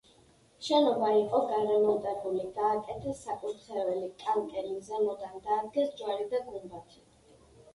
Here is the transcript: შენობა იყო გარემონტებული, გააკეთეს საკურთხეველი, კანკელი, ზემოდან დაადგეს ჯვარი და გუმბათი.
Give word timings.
შენობა 0.67 1.09
იყო 1.17 1.41
გარემონტებული, 1.51 2.41
გააკეთეს 2.55 3.21
საკურთხეველი, 3.27 4.09
კანკელი, 4.25 4.73
ზემოდან 4.89 5.37
დაადგეს 5.45 5.93
ჯვარი 6.01 6.27
და 6.33 6.41
გუმბათი. 6.49 7.07